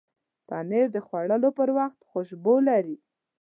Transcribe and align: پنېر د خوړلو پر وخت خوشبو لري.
پنېر 0.47 0.87
د 0.93 0.97
خوړلو 1.05 1.49
پر 1.57 1.69
وخت 1.77 1.99
خوشبو 2.09 2.55
لري. 2.67 2.95